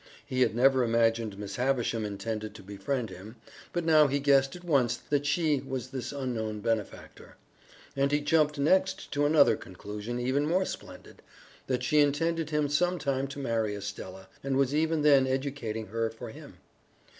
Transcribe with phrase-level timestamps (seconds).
[0.25, 3.35] He had never imagined Miss Havisham intended to befriend him,
[3.71, 7.35] but now he guessed at once that she was this unknown benefactor.
[7.95, 11.21] And he jumped next to another conclusion even more splendid
[11.67, 16.31] that she intended him sometime to marry Estella and was even then educating her for
[16.31, 16.55] him.